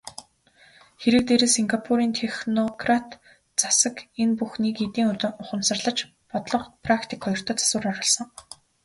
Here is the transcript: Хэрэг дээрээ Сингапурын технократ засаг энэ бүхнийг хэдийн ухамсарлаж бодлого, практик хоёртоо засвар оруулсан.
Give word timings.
Хэрэг 1.01 1.23
дээрээ 1.27 1.49
Сингапурын 1.57 2.11
технократ 2.21 3.09
засаг 3.61 3.95
энэ 4.21 4.35
бүхнийг 4.39 4.75
хэдийн 4.79 5.07
ухамсарлаж 5.43 5.97
бодлого, 6.29 6.65
практик 6.85 7.19
хоёртоо 7.23 7.55
засвар 7.59 7.85
оруулсан. 7.91 8.27